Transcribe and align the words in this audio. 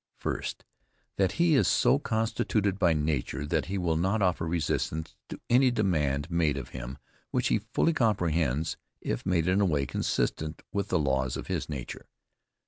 FIRST. 0.17 0.65
That 1.17 1.33
he 1.33 1.53
is 1.53 1.67
so 1.67 1.99
constituted 1.99 2.79
by 2.79 2.93
nature 2.93 3.45
that 3.45 3.65
he 3.67 3.77
will 3.77 3.97
not 3.97 4.23
offer 4.23 4.47
resistance 4.47 5.15
to 5.29 5.39
any 5.47 5.69
demand 5.69 6.31
made 6.31 6.57
of 6.57 6.69
him 6.69 6.97
which 7.29 7.49
he 7.49 7.59
fully 7.59 7.93
comprehends, 7.93 8.77
if 8.99 9.27
made 9.27 9.47
in 9.47 9.61
a 9.61 9.65
way 9.65 9.85
consistent 9.85 10.63
with 10.73 10.87
the 10.87 10.97
laws 10.97 11.37
of 11.37 11.45
his 11.45 11.69
nature. 11.69 12.07